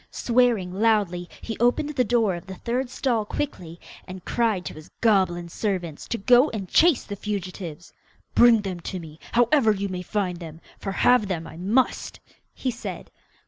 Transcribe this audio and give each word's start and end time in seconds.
Swearing 0.09 0.73
loudly, 0.73 1.29
he 1.41 1.55
opened 1.59 1.89
the 1.91 2.03
door 2.03 2.33
of 2.33 2.47
the 2.47 2.55
third 2.55 2.89
stall 2.89 3.23
quickly, 3.23 3.79
and 4.07 4.25
cried 4.25 4.65
to 4.65 4.73
his 4.73 4.89
goblin 4.99 5.47
servants 5.47 6.07
to 6.07 6.17
go 6.17 6.49
and 6.49 6.67
chase 6.67 7.03
the 7.03 7.15
fugitives. 7.15 7.93
'Bring 8.33 8.61
them 8.61 8.79
to 8.79 8.99
me, 8.99 9.19
however 9.33 9.71
you 9.71 9.89
may 9.89 10.01
find 10.01 10.37
them, 10.39 10.59
for 10.79 10.91
have 10.91 11.27
them 11.27 11.45
I 11.45 11.55
must!' 11.55 12.19
he 12.55 12.71
said. 12.71 13.11